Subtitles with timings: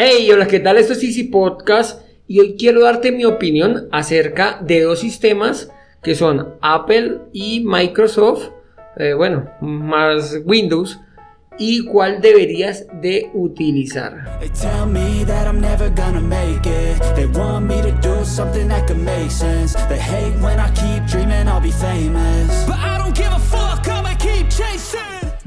[0.00, 0.76] Hey, hola, ¿qué tal?
[0.76, 5.72] Esto es Easy Podcast y hoy quiero darte mi opinión acerca de dos sistemas
[6.04, 8.50] que son Apple y Microsoft,
[8.96, 11.00] eh, bueno, más Windows,
[11.58, 14.38] y cuál deberías de utilizar.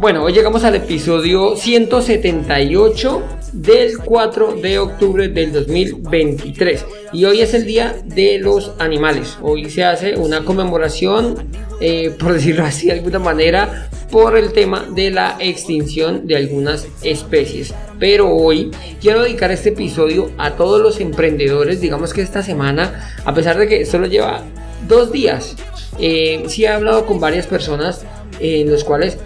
[0.00, 3.22] Bueno, hoy llegamos al episodio 178
[3.52, 9.38] del 4 de octubre del 2023 y hoy es el Día de los Animales.
[9.40, 11.48] Hoy se hace una conmemoración,
[11.80, 16.88] eh, por decirlo así de alguna manera, por el tema de la extinción de algunas
[17.04, 17.72] especies.
[18.00, 21.80] Pero hoy quiero dedicar este episodio a todos los emprendedores.
[21.80, 24.42] Digamos que esta semana, a pesar de que solo lleva
[24.88, 25.54] dos días,
[26.00, 28.04] eh, sí he hablado con varias personas
[28.40, 29.18] eh, en los cuales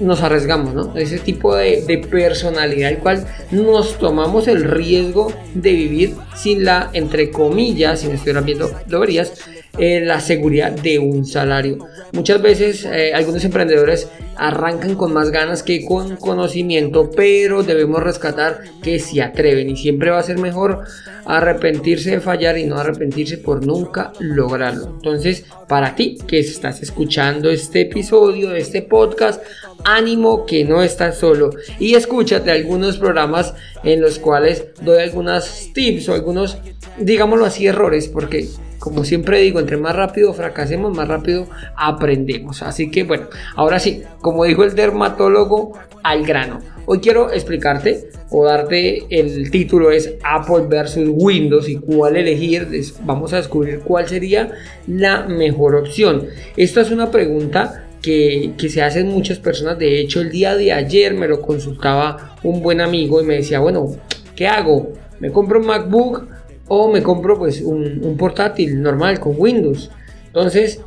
[0.00, 0.96] nos arriesgamos, ¿no?
[0.96, 7.30] Ese tipo de, personalidad, el cual nos tomamos el riesgo de vivir sin la, entre
[7.30, 9.32] comillas, si me estuvieran viendo, lo verías,
[9.78, 11.78] eh, la seguridad de un salario.
[12.12, 18.60] Muchas veces eh, algunos emprendedores arrancan con más ganas que con conocimiento, pero debemos rescatar
[18.82, 20.84] que se atreven y siempre va a ser mejor
[21.24, 24.86] arrepentirse de fallar y no arrepentirse por nunca lograrlo.
[24.86, 29.42] Entonces, para ti que estás escuchando este episodio este podcast,
[29.84, 36.08] ánimo que no estás solo y escúchate algunos programas en los cuales doy algunos tips
[36.08, 36.58] o algunos,
[36.98, 38.48] digámoslo así, errores, porque
[38.84, 42.62] como siempre digo, entre más rápido fracasemos, más rápido aprendemos.
[42.62, 45.72] Así que bueno, ahora sí, como dijo el dermatólogo,
[46.02, 46.60] al grano.
[46.84, 52.68] Hoy quiero explicarte o darte el título es Apple versus Windows y cuál elegir.
[53.04, 54.50] Vamos a descubrir cuál sería
[54.86, 56.26] la mejor opción.
[56.54, 59.78] Esta es una pregunta que, que se hacen muchas personas.
[59.78, 63.60] De hecho, el día de ayer me lo consultaba un buen amigo y me decía,
[63.60, 63.96] bueno,
[64.36, 64.92] ¿qué hago?
[65.20, 66.34] ¿Me compro un MacBook
[66.68, 69.90] o me compro pues un, un portátil normal con Windows?
[70.26, 70.80] Entonces,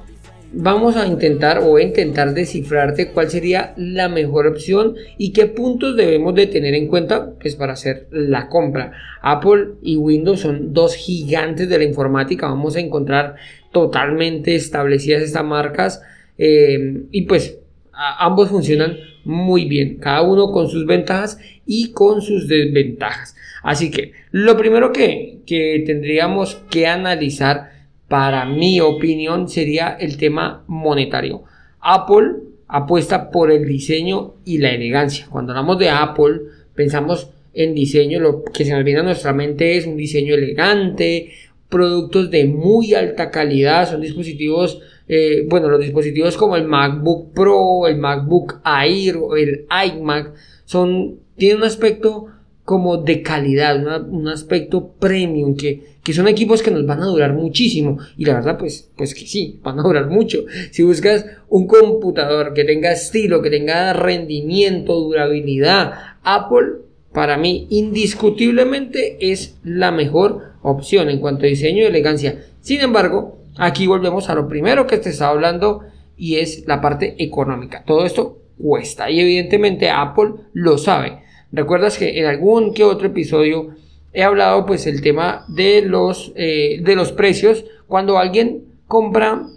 [0.53, 5.95] vamos a intentar o a intentar descifrarte cuál sería la mejor opción y qué puntos
[5.95, 8.93] debemos de tener en cuenta pues para hacer la compra.
[9.21, 13.35] Apple y Windows son dos gigantes de la informática, vamos a encontrar
[13.71, 16.01] totalmente establecidas estas marcas
[16.37, 17.59] eh, y pues
[17.91, 23.35] ambos funcionan muy bien, cada uno con sus ventajas y con sus desventajas.
[23.67, 27.69] Así que lo primero que, que tendríamos que analizar
[28.07, 31.43] para mi opinión sería el tema monetario.
[31.81, 32.27] Apple
[32.69, 35.27] apuesta por el diseño y la elegancia.
[35.29, 36.43] Cuando hablamos de Apple,
[36.75, 41.31] pensamos en diseño, lo que se nos viene a nuestra mente es un diseño elegante,
[41.67, 44.79] productos de muy alta calidad, son dispositivos,
[45.09, 51.19] eh, bueno, los dispositivos como el MacBook Pro, el MacBook Air o el iMac, son,
[51.35, 52.27] tienen un aspecto
[52.67, 57.31] como de calidad, un aspecto premium, que, que son equipos que nos van a durar
[57.31, 57.97] muchísimo.
[58.17, 60.43] Y la verdad, pues, pues que sí, van a durar mucho.
[60.71, 66.79] Si buscas un computador que tenga estilo, que tenga rendimiento, durabilidad, Apple,
[67.13, 72.43] para mí, indiscutiblemente es la mejor opción en cuanto a diseño y elegancia.
[72.59, 75.85] Sin embargo, aquí volvemos a lo primero que te estaba hablando
[76.17, 77.85] y es la parte económica.
[77.87, 81.26] Todo esto cuesta y evidentemente Apple lo sabe.
[81.51, 83.75] Recuerdas que en algún que otro episodio
[84.13, 89.47] he hablado pues el tema de los, eh, de los precios cuando alguien compra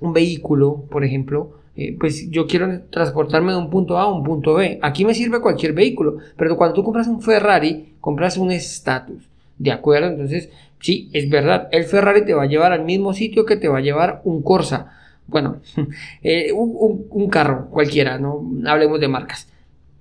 [0.00, 4.24] un vehículo, por ejemplo, eh, pues yo quiero transportarme de un punto A a un
[4.24, 4.78] punto B.
[4.82, 9.72] Aquí me sirve cualquier vehículo, pero cuando tú compras un Ferrari, compras un estatus, ¿de
[9.72, 10.08] acuerdo?
[10.08, 10.50] Entonces,
[10.80, 13.78] sí, es verdad, el Ferrari te va a llevar al mismo sitio que te va
[13.78, 14.92] a llevar un Corsa.
[15.26, 15.60] Bueno,
[16.22, 19.49] eh, un, carro cualquiera, no hablemos de marcas.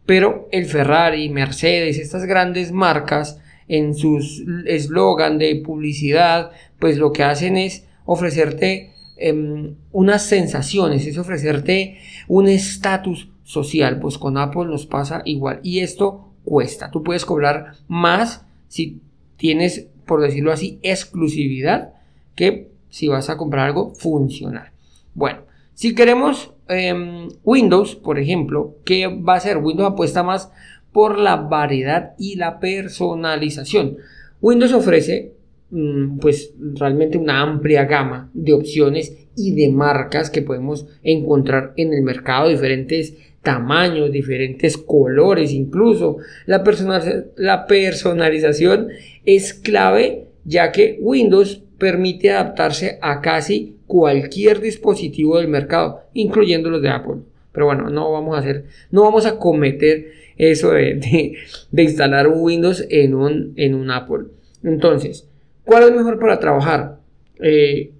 [0.09, 7.21] Pero el Ferrari, Mercedes, estas grandes marcas, en sus eslogan de publicidad, pues lo que
[7.21, 13.99] hacen es ofrecerte em, unas sensaciones, es ofrecerte un estatus social.
[13.99, 15.59] Pues con Apple nos pasa igual.
[15.61, 16.89] Y esto cuesta.
[16.89, 19.01] Tú puedes cobrar más si
[19.37, 21.93] tienes, por decirlo así, exclusividad
[22.33, 24.71] que si vas a comprar algo funcional.
[25.13, 25.41] Bueno,
[25.75, 29.57] si queremos em, Windows, por ejemplo, ¿qué va a hacer?
[29.57, 30.51] Windows apuesta más
[30.91, 33.97] por la variedad y la personalización.
[34.41, 35.33] Windows ofrece
[35.71, 41.93] mm, pues realmente una amplia gama de opciones y de marcas que podemos encontrar en
[41.93, 46.17] el mercado, diferentes tamaños, diferentes colores incluso.
[46.45, 46.63] La,
[47.37, 48.89] la personalización
[49.25, 56.81] es clave ya que Windows permite adaptarse a casi cualquier dispositivo del mercado, incluyendo los
[56.81, 57.21] de Apple.
[57.51, 61.35] Pero bueno, no vamos a hacer, no vamos a cometer eso de,
[61.71, 64.25] instalar un Windows en un, en un Apple.
[64.63, 65.27] Entonces,
[65.65, 66.99] ¿cuál es mejor para trabajar?
[67.39, 67.91] Eh,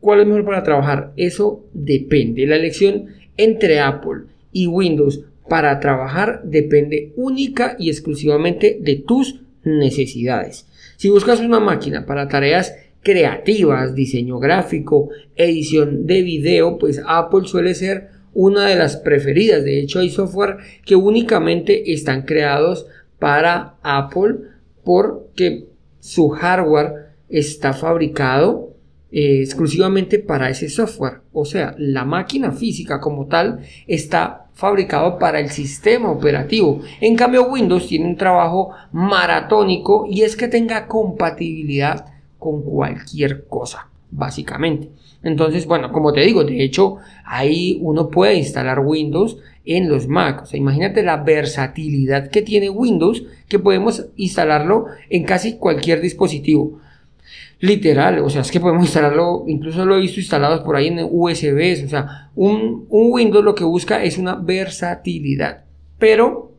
[0.00, 1.12] ¿Cuál es mejor para trabajar?
[1.16, 2.46] Eso depende.
[2.46, 3.06] La elección
[3.36, 10.66] entre Apple y Windows para trabajar depende única y exclusivamente de tus necesidades.
[10.96, 12.74] Si buscas una máquina para tareas
[13.06, 19.62] creativas, diseño gráfico, edición de video, pues Apple suele ser una de las preferidas.
[19.62, 22.88] De hecho, hay software que únicamente están creados
[23.20, 24.38] para Apple
[24.82, 25.68] porque
[26.00, 28.74] su hardware está fabricado
[29.12, 31.20] eh, exclusivamente para ese software.
[31.32, 36.80] O sea, la máquina física como tal está fabricado para el sistema operativo.
[37.00, 42.15] En cambio, Windows tiene un trabajo maratónico y es que tenga compatibilidad
[42.46, 44.88] con cualquier cosa, básicamente.
[45.24, 50.44] Entonces, bueno, como te digo, de hecho, ahí uno puede instalar Windows en los Mac.
[50.44, 56.78] O sea, imagínate la versatilidad que tiene Windows, que podemos instalarlo en casi cualquier dispositivo.
[57.58, 61.00] Literal, o sea, es que podemos instalarlo, incluso lo he visto instalado por ahí en
[61.10, 65.64] USBs, o sea, un, un Windows lo que busca es una versatilidad.
[65.98, 66.52] Pero,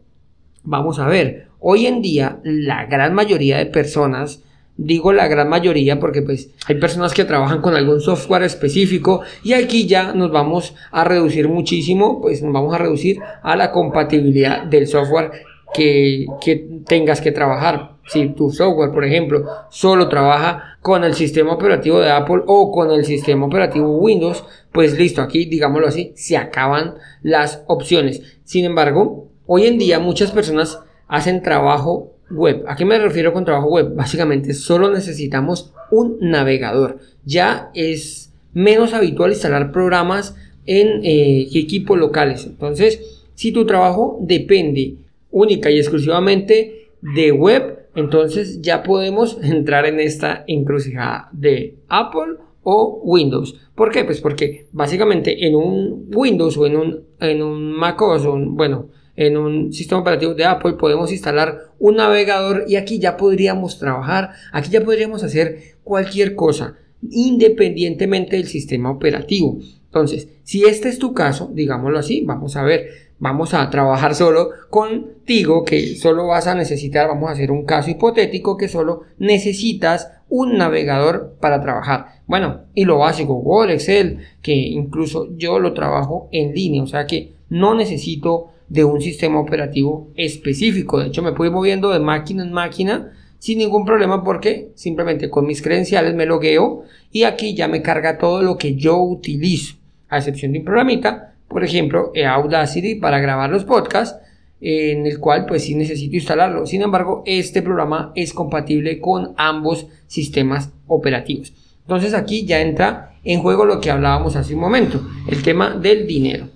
[0.64, 4.44] vamos a ver, hoy en día la gran mayoría de personas,
[4.78, 9.54] digo la gran mayoría porque pues hay personas que trabajan con algún software específico y
[9.54, 14.64] aquí ya nos vamos a reducir muchísimo, pues nos vamos a reducir a la compatibilidad
[14.64, 15.32] del software
[15.74, 21.54] que, que tengas que trabajar si tu software, por ejemplo, solo trabaja con el sistema
[21.54, 26.38] operativo de Apple o con el sistema operativo Windows, pues listo, aquí digámoslo así, se
[26.38, 28.40] acaban las opciones.
[28.44, 32.64] Sin embargo, hoy en día muchas personas hacen trabajo web.
[32.68, 33.94] ¿A qué me refiero con trabajo web?
[33.96, 37.00] Básicamente solo necesitamos un navegador.
[37.26, 40.36] Ya es menos habitual instalar programas
[40.66, 42.46] en eh, equipos locales.
[42.46, 44.96] Entonces, si tu trabajo depende
[45.32, 53.00] única y exclusivamente de web, entonces ya podemos entrar en esta encrucijada de Apple o
[53.04, 53.56] Windows.
[53.76, 54.04] ¿Por qué?
[54.04, 59.36] Pues porque básicamente en un Windows o en un, en un MacOS o bueno, en
[59.36, 64.70] un sistema operativo de Apple podemos instalar un navegador y aquí ya podríamos trabajar, aquí
[64.70, 66.78] ya podríamos hacer cualquier cosa
[67.10, 69.60] independientemente del sistema operativo.
[69.86, 74.50] Entonces, si este es tu caso, digámoslo así, vamos a ver vamos a trabajar solo
[74.70, 80.12] contigo, que solo vas a necesitar, vamos a hacer un caso hipotético que solo necesitas
[80.30, 82.22] un navegador para trabajar.
[82.28, 87.08] Bueno, y lo básico, Word, Excel, que incluso yo lo trabajo en línea, o sea
[87.08, 91.00] que no necesito de un sistema operativo específico.
[91.00, 95.30] De hecho, me puedo ir moviendo de máquina en máquina sin ningún problema porque simplemente
[95.30, 99.76] con mis credenciales me logueo y aquí ya me carga todo lo que yo utilizo,
[100.10, 104.20] a excepción de un programita por ejemplo, Audacity para grabar los podcasts,
[104.60, 106.66] en el cual pues sí necesito instalarlo.
[106.66, 111.54] Sin embargo, este programa es compatible con ambos sistemas operativos.
[111.82, 116.06] Entonces aquí ya entra en juego lo que hablábamos hace un momento, el tema del
[116.06, 116.50] dinero.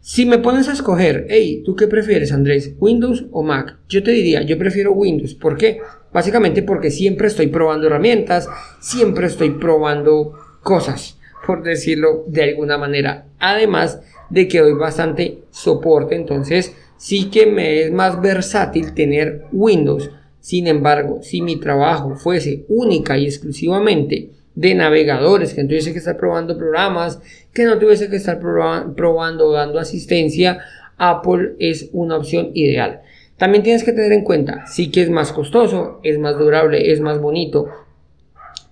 [0.00, 2.74] Si me pones a escoger, hey, ¿tú qué prefieres, Andrés?
[2.78, 3.78] ¿Windows o Mac?
[3.88, 5.34] Yo te diría, yo prefiero Windows.
[5.34, 5.80] ¿Por qué?
[6.12, 8.48] Básicamente porque siempre estoy probando herramientas,
[8.80, 13.26] siempre estoy probando cosas por decirlo de alguna manera.
[13.38, 14.00] Además
[14.30, 20.10] de que doy bastante soporte, entonces sí que me es más versátil tener Windows.
[20.40, 26.00] Sin embargo, si mi trabajo fuese única y exclusivamente de navegadores, que no tuviese que
[26.00, 27.20] estar probando programas,
[27.54, 30.58] que no tuviese que estar probando, dando asistencia,
[30.96, 33.02] Apple es una opción ideal.
[33.36, 37.00] También tienes que tener en cuenta, sí que es más costoso, es más durable, es
[37.00, 37.68] más bonito,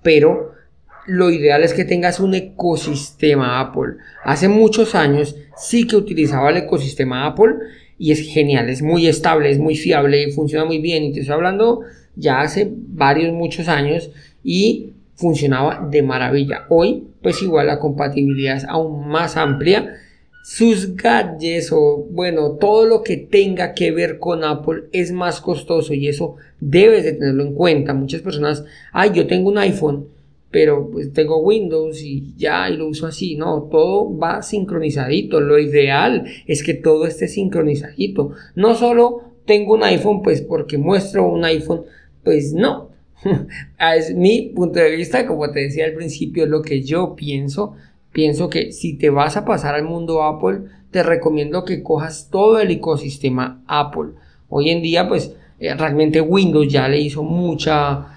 [0.02, 0.54] pero
[1.06, 3.98] lo ideal es que tengas un ecosistema Apple.
[4.24, 7.54] Hace muchos años sí que utilizaba el ecosistema Apple
[7.96, 11.04] y es genial, es muy estable, es muy fiable, funciona muy bien.
[11.04, 11.82] Y te estoy hablando
[12.16, 14.10] ya hace varios, muchos años
[14.42, 16.66] y funcionaba de maravilla.
[16.68, 19.96] Hoy, pues igual la compatibilidad es aún más amplia.
[20.44, 25.92] Sus gadgets o bueno, todo lo que tenga que ver con Apple es más costoso
[25.92, 27.94] y eso debes de tenerlo en cuenta.
[27.94, 30.06] Muchas personas, ay, yo tengo un iPhone
[30.56, 35.58] pero pues tengo Windows y ya y lo uso así, no, todo va sincronizadito, lo
[35.58, 41.44] ideal es que todo esté sincronizadito, no solo tengo un iPhone pues porque muestro un
[41.44, 41.82] iPhone,
[42.24, 42.88] pues no,
[43.96, 47.74] es mi punto de vista, como te decía al principio, lo que yo pienso.
[48.12, 52.58] Pienso que si te vas a pasar al mundo Apple, te recomiendo que cojas todo
[52.58, 54.12] el ecosistema Apple.
[54.48, 58.12] Hoy en día, pues eh, realmente Windows ya le hizo mucha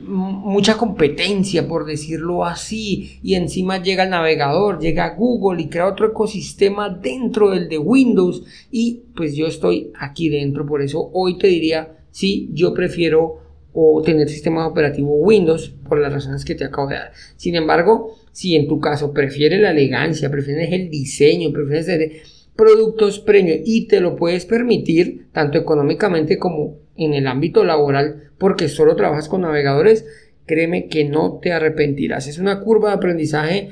[0.00, 6.06] mucha competencia, por decirlo así, y encima llega el navegador, llega Google y crea otro
[6.06, 11.48] ecosistema dentro del de Windows y pues yo estoy aquí dentro, por eso hoy te
[11.48, 13.41] diría, sí, yo prefiero
[13.72, 17.12] o tener sistema operativo Windows por las razones que te acabo de dar.
[17.36, 23.60] Sin embargo, si en tu caso prefieres la elegancia, prefieres el diseño, prefieres productos premium
[23.64, 29.28] y te lo puedes permitir tanto económicamente como en el ámbito laboral porque solo trabajas
[29.28, 30.04] con navegadores,
[30.46, 32.26] créeme que no te arrepentirás.
[32.26, 33.70] Es una curva de aprendizaje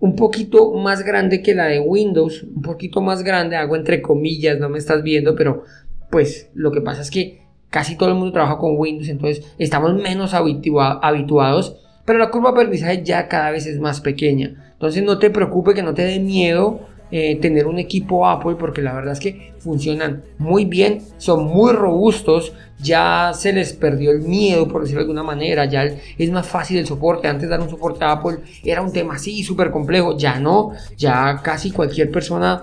[0.00, 4.58] un poquito más grande que la de Windows, un poquito más grande, hago entre comillas,
[4.58, 5.64] no me estás viendo, pero
[6.10, 9.94] pues lo que pasa es que casi todo el mundo trabaja con Windows, entonces estamos
[9.94, 14.72] menos habituados, pero la curva de aprendizaje ya cada vez es más pequeña.
[14.72, 16.80] Entonces no te preocupes que no te dé miedo
[17.12, 21.72] eh, tener un equipo Apple porque la verdad es que funcionan muy bien, son muy
[21.72, 26.46] robustos, ya se les perdió el miedo por decirlo de alguna manera, ya es más
[26.46, 30.16] fácil el soporte, antes dar un soporte a Apple era un tema así súper complejo,
[30.16, 32.62] ya no, ya casi cualquier persona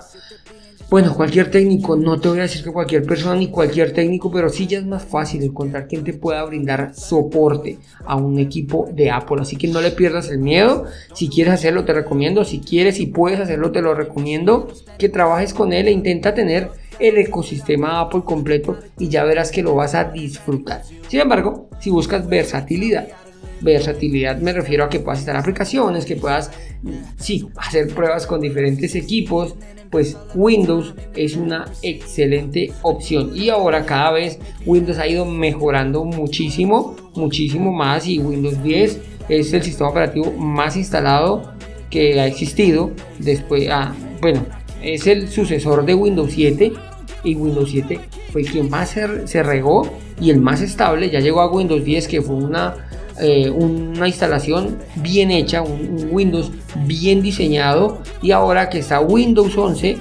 [0.89, 4.47] bueno, cualquier técnico, no te voy a decir que cualquier persona ni cualquier técnico, pero
[4.47, 9.11] sí ya es más fácil encontrar quien te pueda brindar soporte a un equipo de
[9.11, 9.41] Apple.
[9.41, 10.85] Así que no le pierdas el miedo.
[11.13, 12.45] Si quieres hacerlo, te recomiendo.
[12.45, 14.69] Si quieres y puedes hacerlo, te lo recomiendo.
[14.97, 19.63] Que trabajes con él e intenta tener el ecosistema Apple completo y ya verás que
[19.63, 20.83] lo vas a disfrutar.
[21.09, 23.09] Sin embargo, si buscas versatilidad,
[23.61, 26.51] versatilidad me refiero a que puedas instalar aplicaciones, que puedas,
[27.17, 29.55] sí, hacer pruebas con diferentes equipos,
[29.91, 33.31] pues Windows es una excelente opción.
[33.35, 39.53] Y ahora cada vez Windows ha ido mejorando muchísimo, muchísimo más y Windows 10 es
[39.53, 41.53] el sistema operativo más instalado
[41.89, 42.91] que ha existido.
[43.19, 44.45] Después, ah, bueno,
[44.81, 46.73] es el sucesor de Windows 7
[47.23, 47.99] y Windows 7
[48.31, 49.89] fue quien más se, se regó
[50.19, 51.09] y el más estable.
[51.09, 52.86] Ya llegó a Windows 10 que fue una
[53.19, 56.51] eh, una instalación bien hecha, un, Windows
[56.85, 59.97] bien diseñado y ahora que está Windows 11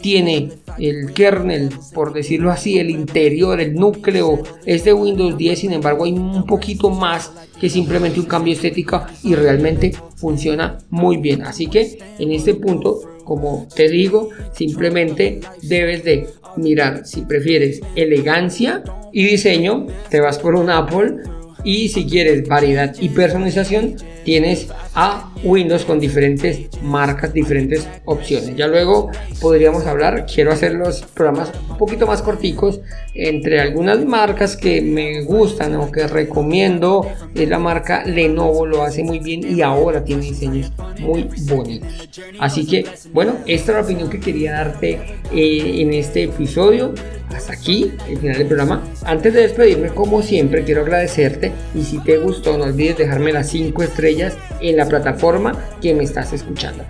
[0.00, 5.72] tiene el kernel, por decirlo así, el interior, el núcleo es de Windows 10, sin
[5.72, 11.42] embargo hay un poquito más que simplemente un cambio estético y realmente funciona muy bien.
[11.42, 18.82] Así que en este punto, como te digo, simplemente debes de mirar si prefieres elegancia
[19.12, 21.16] y diseño, te vas por un Apple
[21.64, 28.56] y si quieres variedad y personalización, tienes a Windows con diferentes marcas, diferentes opciones.
[28.56, 32.80] Ya luego podríamos hablar, quiero hacer los programas un poquito más corticos
[33.14, 37.06] entre algunas marcas que me gustan o que recomiendo.
[37.34, 42.08] Es la marca Lenovo, lo hace muy bien y ahora tiene diseños muy bonitos.
[42.38, 44.98] Así que, bueno, esta es la opinión que quería darte
[45.32, 46.94] eh, en este episodio
[47.34, 48.82] hasta aquí el final del programa.
[49.04, 53.48] Antes de despedirme, como siempre, quiero agradecerte y si te gustó, no olvides dejarme las
[53.50, 56.84] 5 estrellas en la plataforma que me estás escuchando.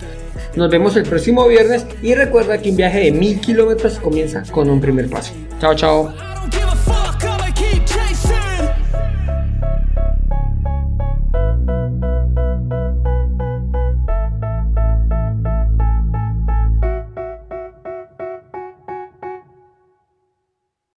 [0.55, 4.69] Nos vemos el próximo viernes y recuerda que un viaje de mil kilómetros comienza con
[4.69, 5.33] un primer paso.
[5.59, 6.30] Chao, chao.